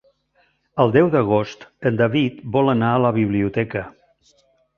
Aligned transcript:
El 0.83 0.93
deu 0.95 1.11
d'agost 1.15 1.67
en 1.91 1.99
David 1.99 2.41
vol 2.57 2.73
anar 2.75 2.91
a 2.95 3.05
la 3.05 3.13
biblioteca. 3.19 3.85